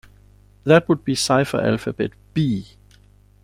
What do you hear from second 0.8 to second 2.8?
would be cipher alphabet 'B'.